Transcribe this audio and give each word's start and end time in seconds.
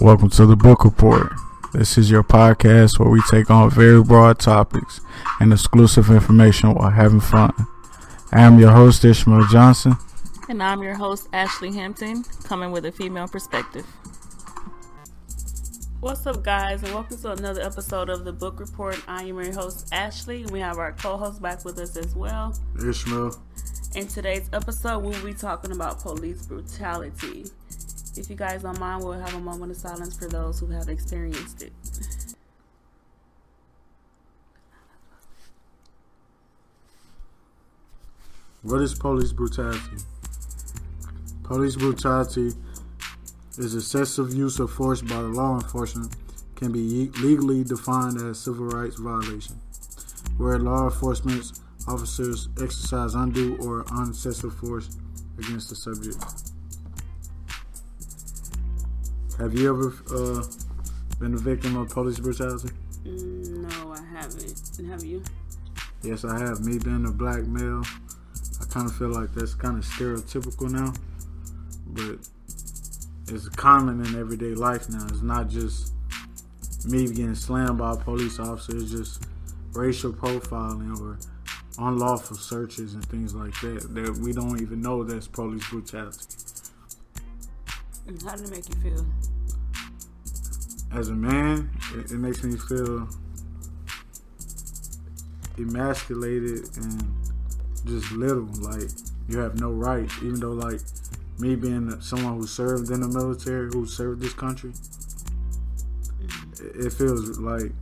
Welcome 0.00 0.30
to 0.30 0.46
the 0.46 0.56
Book 0.56 0.84
Report. 0.84 1.32
This 1.74 1.98
is 1.98 2.10
your 2.10 2.22
podcast 2.22 2.98
where 2.98 3.10
we 3.10 3.20
take 3.30 3.50
on 3.50 3.70
very 3.70 4.02
broad 4.02 4.38
topics 4.38 5.02
and 5.38 5.52
exclusive 5.52 6.08
information 6.08 6.72
while 6.72 6.90
having 6.90 7.20
fun. 7.20 7.52
I 8.32 8.40
am 8.40 8.58
your 8.58 8.70
host, 8.70 9.04
Ishmael 9.04 9.48
Johnson. 9.48 9.96
And 10.48 10.62
I'm 10.62 10.82
your 10.82 10.94
host, 10.94 11.28
Ashley 11.34 11.72
Hampton, 11.72 12.24
coming 12.44 12.72
with 12.72 12.86
a 12.86 12.92
female 12.92 13.28
perspective. 13.28 13.84
What's 16.00 16.26
up, 16.26 16.42
guys, 16.42 16.82
and 16.82 16.94
welcome 16.94 17.18
to 17.18 17.32
another 17.32 17.60
episode 17.60 18.08
of 18.08 18.24
the 18.24 18.32
Book 18.32 18.60
Report. 18.60 18.98
I 19.06 19.24
am 19.24 19.38
your 19.38 19.52
host, 19.52 19.88
Ashley. 19.92 20.46
We 20.46 20.60
have 20.60 20.78
our 20.78 20.92
co 20.92 21.18
host 21.18 21.42
back 21.42 21.66
with 21.66 21.78
us 21.78 21.96
as 21.98 22.14
well, 22.14 22.58
Ishmael. 22.82 23.38
In 23.94 24.08
today's 24.08 24.50
episode, 24.52 25.04
we'll 25.04 25.24
be 25.24 25.32
talking 25.32 25.70
about 25.70 26.00
police 26.00 26.46
brutality. 26.46 27.44
If 28.16 28.28
you 28.28 28.34
guys 28.34 28.62
don't 28.62 28.80
mind, 28.80 29.04
we'll 29.04 29.12
have 29.12 29.34
a 29.34 29.38
moment 29.38 29.70
of 29.70 29.78
silence 29.78 30.18
for 30.18 30.26
those 30.26 30.58
who 30.58 30.66
have 30.66 30.88
experienced 30.88 31.62
it. 31.62 31.72
What 38.62 38.80
is 38.80 38.96
police 38.96 39.30
brutality? 39.30 40.02
Police 41.44 41.76
brutality 41.76 42.50
is 43.58 43.76
excessive 43.76 44.34
use 44.34 44.58
of 44.58 44.72
force 44.72 45.02
by 45.02 45.18
law 45.18 45.54
enforcement 45.54 46.16
can 46.56 46.72
be 46.72 47.10
legally 47.20 47.62
defined 47.62 48.20
as 48.20 48.40
civil 48.40 48.66
rights 48.66 48.96
violation, 48.96 49.60
where 50.36 50.58
law 50.58 50.86
enforcement 50.86 51.60
officers 51.88 52.48
exercise 52.62 53.14
undue 53.14 53.56
or 53.58 53.84
unnecessary 53.92 54.52
force 54.52 54.96
against 55.38 55.68
the 55.68 55.76
subject. 55.76 56.16
Have 59.38 59.54
you 59.54 59.68
ever 59.68 59.92
uh, 60.14 60.44
been 61.18 61.34
a 61.34 61.38
victim 61.38 61.76
of 61.76 61.90
police 61.90 62.20
brutality? 62.20 62.70
No, 63.04 63.92
I 63.92 64.00
haven't. 64.12 64.70
Have 64.88 65.04
you? 65.04 65.22
Yes, 66.02 66.24
I 66.24 66.38
have. 66.38 66.60
Me 66.60 66.78
being 66.78 67.04
a 67.06 67.10
black 67.10 67.44
male, 67.46 67.82
I 68.60 68.64
kind 68.66 68.86
of 68.86 68.96
feel 68.96 69.08
like 69.08 69.32
that's 69.34 69.54
kind 69.54 69.76
of 69.76 69.84
stereotypical 69.84 70.70
now, 70.70 70.92
but 71.86 72.28
it's 73.28 73.48
common 73.48 74.04
in 74.04 74.18
everyday 74.18 74.54
life 74.54 74.88
now. 74.88 75.04
It's 75.08 75.22
not 75.22 75.48
just 75.48 75.92
me 76.86 77.06
getting 77.08 77.34
slammed 77.34 77.78
by 77.78 77.92
a 77.92 77.96
police 77.96 78.38
officer. 78.38 78.76
It's 78.76 78.90
just 78.90 79.24
racial 79.72 80.12
profiling 80.12 81.00
or 81.00 81.18
unlawful 81.78 82.36
searches 82.36 82.94
and 82.94 83.04
things 83.06 83.34
like 83.34 83.58
that 83.60 83.94
that 83.94 84.18
we 84.18 84.32
don't 84.32 84.60
even 84.60 84.80
know 84.80 85.02
that's 85.02 85.26
police 85.26 85.68
brutality. 85.68 86.18
How 88.24 88.36
did 88.36 88.44
it 88.44 88.50
make 88.50 88.68
you 88.68 88.74
feel? 88.76 89.06
As 90.92 91.08
a 91.08 91.14
man, 91.14 91.70
it, 91.94 92.12
it 92.12 92.18
makes 92.18 92.44
me 92.44 92.56
feel 92.56 93.08
emasculated 95.58 96.68
and 96.76 97.02
just 97.86 98.12
little. 98.12 98.48
Like 98.60 98.90
you 99.28 99.38
have 99.38 99.58
no 99.58 99.70
right, 99.70 100.10
even 100.18 100.38
though 100.38 100.52
like 100.52 100.80
me 101.38 101.56
being 101.56 102.00
someone 102.00 102.38
who 102.38 102.46
served 102.46 102.90
in 102.90 103.00
the 103.00 103.08
military, 103.08 103.70
who 103.72 103.86
served 103.86 104.22
this 104.22 104.34
country, 104.34 104.70
mm. 106.20 106.60
it, 106.60 106.86
it 106.86 106.92
feels 106.92 107.38
like 107.38 107.72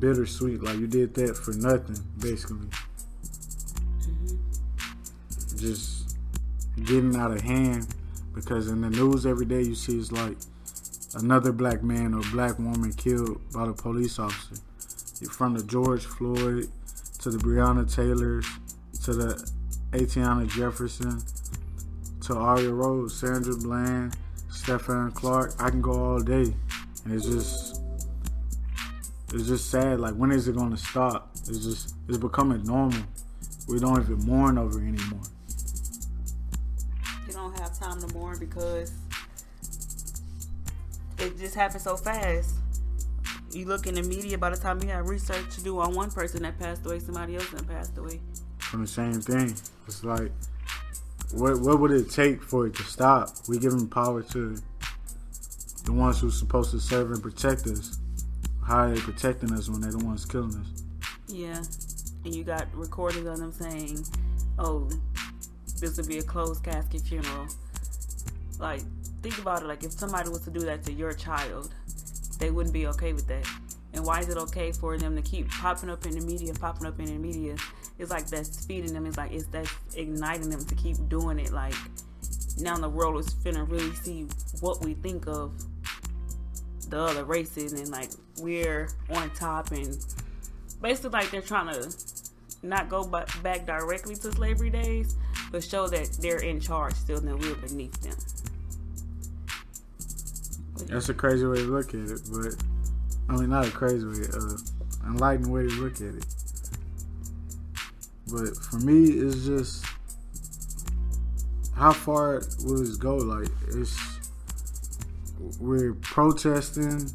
bittersweet. 0.00 0.62
Like 0.62 0.78
you 0.78 0.86
did 0.86 1.14
that 1.14 1.36
for 1.36 1.52
nothing, 1.52 1.98
basically. 2.18 2.68
Mm-hmm. 4.06 5.56
Just 5.58 6.16
getting 6.84 7.16
out 7.16 7.32
of 7.32 7.40
hand 7.40 7.86
because 8.34 8.68
in 8.68 8.82
the 8.82 8.90
news 8.90 9.24
every 9.24 9.46
day 9.46 9.62
you 9.62 9.74
see 9.74 9.98
is 9.98 10.12
like 10.12 10.36
another 11.14 11.52
black 11.52 11.82
man 11.82 12.12
or 12.14 12.20
black 12.32 12.58
woman 12.58 12.92
killed 12.92 13.40
by 13.52 13.66
the 13.66 13.72
police 13.72 14.18
officer. 14.18 14.62
From 15.30 15.54
the 15.54 15.64
George 15.64 16.04
Floyd 16.04 16.68
to 17.20 17.30
the 17.30 17.38
Breonna 17.38 17.92
Taylors 17.92 18.46
to 19.04 19.14
the 19.14 19.50
Atiana 19.94 20.46
Jefferson 20.46 21.22
to 22.20 22.34
Aria 22.34 22.70
Rose, 22.70 23.16
Sandra 23.16 23.56
Bland, 23.56 24.16
Stephon 24.50 25.14
Clark. 25.14 25.54
I 25.58 25.70
can 25.70 25.80
go 25.80 25.92
all 25.92 26.20
day, 26.20 26.54
and 27.04 27.14
it's 27.14 27.24
just 27.24 27.75
it's 29.32 29.48
just 29.48 29.70
sad. 29.70 30.00
Like 30.00 30.14
when 30.14 30.30
is 30.30 30.48
it 30.48 30.56
gonna 30.56 30.76
stop? 30.76 31.30
It's 31.48 31.64
just 31.64 31.94
it's 32.08 32.18
becoming 32.18 32.62
normal. 32.64 33.02
We 33.68 33.80
don't 33.80 34.00
even 34.00 34.18
mourn 34.26 34.58
over 34.58 34.78
it 34.78 34.86
anymore 34.86 35.20
You 37.26 37.32
don't 37.32 37.58
have 37.58 37.76
time 37.76 38.00
to 38.00 38.14
mourn 38.14 38.38
because 38.38 38.92
it 41.18 41.36
just 41.38 41.54
happened 41.54 41.82
so 41.82 41.96
fast. 41.96 42.54
You 43.50 43.64
look 43.66 43.86
in 43.86 43.94
the 43.94 44.02
media, 44.02 44.38
by 44.38 44.50
the 44.50 44.56
time 44.56 44.80
you 44.82 44.88
have 44.88 45.08
research 45.08 45.54
to 45.56 45.64
do 45.64 45.78
on 45.80 45.94
one 45.94 46.10
person 46.10 46.42
that 46.42 46.58
passed 46.58 46.84
away, 46.86 46.98
somebody 47.00 47.36
else 47.36 47.48
that 47.50 47.66
passed 47.66 47.96
away. 47.96 48.20
From 48.58 48.82
the 48.82 48.86
same 48.86 49.20
thing. 49.20 49.56
It's 49.86 50.04
like, 50.04 50.30
what 51.32 51.60
what 51.60 51.80
would 51.80 51.90
it 51.90 52.10
take 52.10 52.42
for 52.42 52.66
it 52.66 52.74
to 52.74 52.82
stop? 52.82 53.30
We 53.48 53.58
giving 53.58 53.88
power 53.88 54.22
to 54.22 54.56
the 55.84 55.92
ones 55.92 56.20
who's 56.20 56.38
supposed 56.38 56.70
to 56.72 56.80
serve 56.80 57.10
and 57.12 57.22
protect 57.22 57.66
us. 57.66 57.98
How 58.66 58.78
are 58.78 58.90
they 58.90 59.00
protecting 59.00 59.52
us 59.52 59.68
when 59.68 59.80
they're 59.80 59.92
the 59.92 60.04
ones 60.04 60.24
killing 60.24 60.54
us? 60.56 60.82
Yeah. 61.28 61.62
And 62.24 62.34
you 62.34 62.42
got 62.42 62.66
recordings 62.74 63.24
of 63.24 63.38
them 63.38 63.52
saying, 63.52 64.04
oh, 64.58 64.90
this 65.80 65.96
would 65.96 66.08
be 66.08 66.18
a 66.18 66.22
closed 66.24 66.64
casket 66.64 67.02
funeral. 67.02 67.46
Like, 68.58 68.82
think 69.22 69.38
about 69.38 69.62
it. 69.62 69.66
Like, 69.66 69.84
if 69.84 69.92
somebody 69.92 70.30
was 70.30 70.40
to 70.40 70.50
do 70.50 70.58
that 70.62 70.82
to 70.82 70.92
your 70.92 71.12
child, 71.12 71.72
they 72.40 72.50
wouldn't 72.50 72.72
be 72.72 72.88
okay 72.88 73.12
with 73.12 73.28
that. 73.28 73.46
And 73.92 74.04
why 74.04 74.18
is 74.18 74.28
it 74.30 74.36
okay 74.36 74.72
for 74.72 74.98
them 74.98 75.14
to 75.14 75.22
keep 75.22 75.48
popping 75.48 75.88
up 75.88 76.04
in 76.04 76.18
the 76.18 76.26
media, 76.26 76.52
popping 76.52 76.88
up 76.88 76.98
in 76.98 77.06
the 77.06 77.12
media? 77.12 77.54
It's 78.00 78.10
like 78.10 78.26
that's 78.26 78.66
feeding 78.66 78.92
them. 78.92 79.06
It's 79.06 79.16
like 79.16 79.32
it's 79.32 79.46
that's 79.46 79.72
igniting 79.94 80.50
them 80.50 80.64
to 80.64 80.74
keep 80.74 80.96
doing 81.08 81.38
it. 81.38 81.52
Like 81.52 81.74
now 82.58 82.76
the 82.76 82.88
world 82.88 83.20
is 83.20 83.32
finna 83.32 83.68
really 83.70 83.94
see 83.94 84.26
what 84.60 84.84
we 84.84 84.94
think 84.94 85.28
of 85.28 85.52
the 86.88 87.00
other 87.00 87.24
races, 87.24 87.72
and 87.72 87.88
like 87.88 88.10
we're 88.38 88.88
on 89.10 89.30
top, 89.30 89.70
and 89.72 89.96
basically 90.80 91.10
like 91.10 91.30
they're 91.30 91.42
trying 91.42 91.72
to 91.72 91.90
not 92.62 92.88
go 92.88 93.04
back 93.42 93.66
directly 93.66 94.14
to 94.16 94.32
slavery 94.32 94.70
days, 94.70 95.16
but 95.50 95.62
show 95.62 95.86
that 95.88 96.18
they're 96.20 96.42
in 96.42 96.60
charge 96.60 96.94
still 96.94 97.18
and 97.18 97.40
we're 97.42 97.54
beneath 97.56 98.00
them. 98.00 98.16
That's 100.88 101.08
a 101.08 101.14
crazy 101.14 101.46
way 101.46 101.56
to 101.56 101.62
look 101.62 101.88
at 101.90 102.10
it, 102.10 102.20
but 102.30 102.54
I 103.28 103.36
mean, 103.36 103.50
not 103.50 103.66
a 103.66 103.70
crazy 103.70 104.06
way, 104.06 104.26
uh, 104.32 104.56
enlightened 105.06 105.52
way 105.52 105.62
to 105.62 105.74
look 105.74 105.96
at 105.96 106.14
it. 106.14 106.26
But 108.30 108.56
for 108.56 108.78
me, 108.78 109.04
it's 109.04 109.46
just 109.46 109.84
how 111.74 111.92
far 111.92 112.42
will 112.64 112.78
this 112.78 112.96
go? 112.96 113.16
Like, 113.16 113.48
it's 113.68 114.15
we're 115.60 115.94
protesting, 115.94 117.10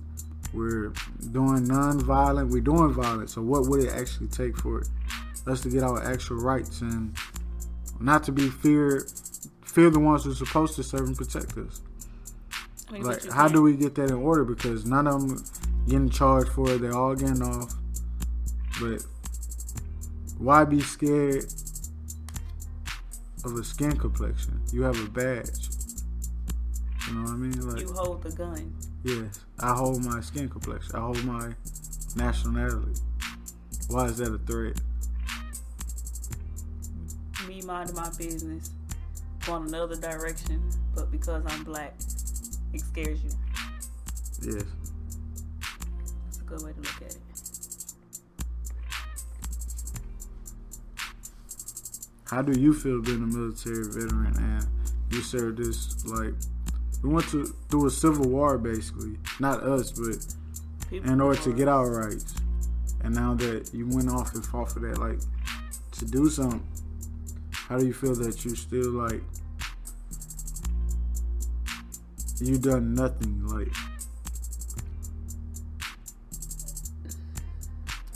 we're 0.53 0.93
doing 1.31 1.65
non-violent, 1.65 2.49
we're 2.49 2.61
doing 2.61 2.93
violent. 2.93 3.29
So, 3.29 3.41
what 3.41 3.67
would 3.67 3.83
it 3.83 3.89
actually 3.89 4.27
take 4.27 4.57
for 4.57 4.83
us 5.47 5.61
to 5.61 5.69
get 5.69 5.83
our 5.83 6.03
actual 6.03 6.37
rights 6.37 6.81
and 6.81 7.15
not 7.99 8.23
to 8.23 8.31
be 8.31 8.49
feared, 8.49 9.11
fear 9.63 9.89
the 9.89 9.99
ones 9.99 10.23
who's 10.23 10.37
supposed 10.37 10.75
to 10.75 10.83
serve 10.83 11.01
and 11.01 11.17
protect 11.17 11.57
us. 11.57 11.81
I 12.89 12.93
mean, 12.93 13.03
like, 13.03 13.29
how 13.31 13.47
do 13.47 13.61
we 13.61 13.75
get 13.75 13.95
that 13.95 14.09
in 14.09 14.17
order? 14.17 14.43
Because 14.43 14.85
none 14.85 15.07
of 15.07 15.21
them 15.21 15.43
getting 15.87 16.09
charged 16.09 16.51
for 16.51 16.69
it. 16.69 16.81
They're 16.81 16.95
all 16.95 17.15
getting 17.15 17.41
off. 17.41 17.73
But 18.81 19.05
why 20.37 20.65
be 20.65 20.81
scared 20.81 21.45
of 23.45 23.55
a 23.55 23.63
skin 23.63 23.95
complexion? 23.95 24.59
You 24.73 24.81
have 24.83 24.99
a 24.99 25.09
badge. 25.09 25.69
You 27.11 27.17
know 27.17 27.23
what 27.23 27.31
I 27.31 27.35
mean? 27.35 27.69
Like 27.69 27.81
you 27.81 27.91
hold 27.91 28.23
the 28.23 28.31
gun. 28.31 28.73
Yes, 29.03 29.41
I 29.59 29.73
hold 29.75 30.01
my 30.05 30.21
skin 30.21 30.47
complexion. 30.47 30.95
I 30.95 30.99
hold 31.01 31.21
my 31.25 31.51
nationality. 32.15 33.01
Why 33.89 34.05
is 34.05 34.17
that 34.19 34.33
a 34.33 34.37
threat? 34.37 34.79
me 37.49 37.61
minding 37.63 37.95
my 37.95 38.09
business, 38.17 38.71
going 39.45 39.67
another 39.67 39.97
direction, 39.97 40.69
but 40.95 41.11
because 41.11 41.43
I'm 41.45 41.65
black, 41.65 41.95
it 42.71 42.79
scares 42.79 43.21
you. 43.21 43.31
Yes. 44.43 44.63
That's 46.23 46.37
a 46.37 46.43
good 46.43 46.63
way 46.63 46.71
to 46.71 46.79
look 46.79 47.01
at 47.01 47.13
it. 47.13 47.21
How 52.29 52.41
do 52.41 52.57
you 52.57 52.73
feel 52.73 53.01
being 53.01 53.23
a 53.23 53.27
military 53.27 53.83
veteran 53.83 54.33
and 54.37 54.65
you 55.09 55.19
served 55.19 55.57
this 55.57 56.05
like 56.05 56.35
we 57.01 57.09
went 57.09 57.27
to 57.29 57.45
through 57.69 57.87
a 57.87 57.91
civil 57.91 58.29
war 58.29 58.57
basically, 58.57 59.17
not 59.39 59.63
us, 59.63 59.91
but 59.91 60.25
People 60.89 61.09
in 61.09 61.21
order 61.21 61.41
to 61.41 61.53
get 61.53 61.67
our 61.67 61.89
rights. 61.89 62.35
And 63.03 63.15
now 63.15 63.33
that 63.35 63.71
you 63.73 63.87
went 63.87 64.09
off 64.09 64.33
and 64.35 64.45
fought 64.45 64.71
for 64.71 64.79
that, 64.79 64.97
like 64.99 65.19
to 65.93 66.05
do 66.05 66.29
something 66.29 66.61
how 67.71 67.77
do 67.77 67.85
you 67.85 67.93
feel 67.93 68.13
that 68.13 68.43
you 68.43 68.53
still 68.53 68.91
like 68.91 69.23
you 72.41 72.57
done 72.57 72.93
nothing 72.93 73.47
like 73.47 73.71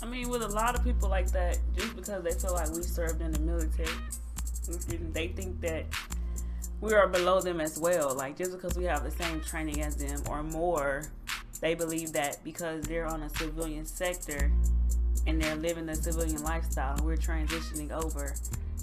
I 0.01 0.07
mean, 0.07 0.29
with 0.29 0.43
a 0.43 0.47
lot 0.49 0.75
of 0.75 0.83
people 0.83 1.09
like 1.09 1.31
that, 1.31 1.57
just 1.75 1.95
because 1.95 2.23
they 2.23 2.31
feel 2.31 2.53
like 2.53 2.69
we 2.69 2.83
served 2.83 3.21
in 3.21 3.31
the 3.31 3.39
military, 3.39 3.89
they 5.13 5.29
think 5.29 5.59
that 5.61 5.85
we 6.81 6.93
are 6.93 7.07
below 7.07 7.41
them 7.41 7.61
as 7.61 7.79
well. 7.79 8.15
Like 8.15 8.37
just 8.37 8.51
because 8.51 8.77
we 8.77 8.85
have 8.85 9.03
the 9.03 9.11
same 9.11 9.41
training 9.41 9.81
as 9.81 9.95
them 9.95 10.21
or 10.29 10.43
more, 10.43 11.03
they 11.61 11.73
believe 11.73 12.13
that 12.13 12.43
because 12.43 12.83
they're 12.83 13.07
on 13.07 13.23
a 13.23 13.29
civilian 13.29 13.85
sector 13.85 14.51
and 15.27 15.41
they're 15.41 15.55
living 15.55 15.85
the 15.85 15.95
civilian 15.95 16.43
lifestyle 16.43 16.95
and 16.95 17.01
we're 17.01 17.17
transitioning 17.17 17.91
over, 17.91 18.35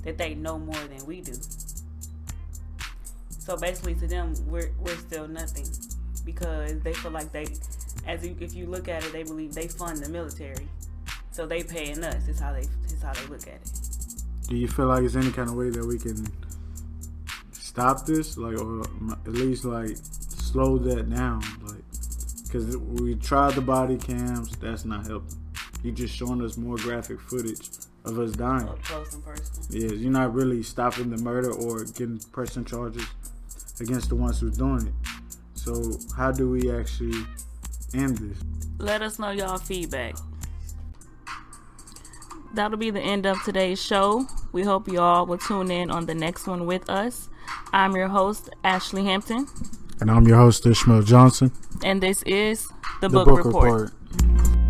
that 0.05 0.19
they 0.19 0.35
know 0.35 0.59
more 0.59 0.83
than 0.85 1.05
we 1.07 1.21
do. 1.21 1.35
So 3.39 3.57
basically, 3.57 3.95
to 3.97 4.07
them, 4.07 4.35
we're 4.47 4.71
we're 4.79 4.97
still 4.97 5.27
nothing 5.27 5.67
because 6.25 6.81
they 6.81 6.93
feel 6.93 7.11
like 7.11 7.33
they, 7.33 7.47
as 8.07 8.23
if 8.25 8.55
you 8.55 8.67
look 8.67 8.89
at 8.89 9.05
it, 9.05 9.13
they 9.13 9.25
believe 9.25 9.53
they 9.53 9.67
fund 9.67 9.99
the 9.99 10.09
military, 10.09 10.69
so 11.33 11.47
they 11.47 11.63
paying 11.63 12.05
us. 12.05 12.29
Is 12.29 12.39
how 12.39 12.53
they 12.53 12.61
is 12.87 13.03
how 13.03 13.13
they 13.13 13.27
look 13.27 13.43
at 13.43 13.55
it. 13.55 13.71
Do 14.49 14.57
you 14.57 14.69
feel 14.69 14.87
like 14.87 15.01
there's 15.01 15.17
any 15.17 15.33
kind 15.33 15.49
of 15.49 15.57
way 15.57 15.71
that 15.71 15.85
we 15.85 15.99
can 15.99 16.25
stop 17.73 18.05
this, 18.05 18.37
like, 18.37 18.61
or 18.61 18.83
at 18.83 19.33
least 19.33 19.65
like 19.65 19.97
slow 19.97 20.77
that 20.77 21.09
down, 21.09 21.41
like, 21.63 21.83
because 22.45 22.77
we 22.77 23.15
tried 23.15 23.55
the 23.55 23.63
body 23.63 23.97
cams, 23.97 24.55
that's 24.59 24.85
not 24.85 25.07
helping. 25.07 25.39
You 25.83 25.91
just 25.91 26.15
showing 26.15 26.43
us 26.43 26.59
more 26.59 26.77
graphic 26.77 27.19
footage 27.19 27.71
of 28.05 28.19
us 28.19 28.33
dying. 28.33 28.69
Close 28.83 29.15
and 29.15 29.25
personal. 29.25 29.83
Yeah, 29.83 29.97
you're 29.97 30.11
not 30.11 30.35
really 30.35 30.63
stopping 30.63 31.09
the 31.09 31.17
murder 31.23 31.51
or 31.51 31.85
getting 31.85 32.19
pressing 32.31 32.67
charges 32.67 33.07
against 33.81 34.11
the 34.11 34.17
ones 34.17 34.39
who's 34.39 34.59
doing 34.59 34.89
it. 34.89 34.95
So 35.55 35.97
how 36.15 36.31
do 36.31 36.51
we 36.51 36.71
actually 36.71 37.25
end 37.95 38.19
this? 38.19 38.37
Let 38.77 39.01
us 39.01 39.19
know 39.19 39.31
y'all 39.31 39.57
feedback. 39.57 40.17
That'll 42.53 42.77
be 42.77 42.91
the 42.91 43.01
end 43.01 43.25
of 43.25 43.43
today's 43.45 43.83
show. 43.83 44.27
We 44.53 44.63
hope 44.63 44.89
you 44.89 45.01
all 45.01 45.25
will 45.25 45.39
tune 45.39 45.71
in 45.71 45.91
on 45.91 46.05
the 46.05 46.15
next 46.15 46.47
one 46.47 46.67
with 46.67 46.91
us. 46.91 47.31
I'm 47.73 47.97
your 47.97 48.09
host, 48.09 48.51
Ashley 48.65 49.05
Hampton. 49.05 49.47
And 50.01 50.11
I'm 50.11 50.27
your 50.27 50.37
host, 50.37 50.67
Ishmael 50.67 51.03
Johnson. 51.03 51.53
And 51.85 52.03
this 52.03 52.23
is 52.25 52.67
The, 53.01 53.09
the 53.09 53.11
Book, 53.11 53.27
Book, 53.27 53.45
Report. 53.45 53.73
Report. 53.73 54.62